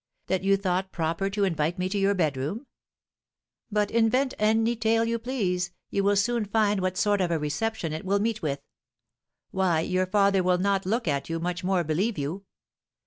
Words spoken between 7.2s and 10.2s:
of a reception it will meet with. Why, your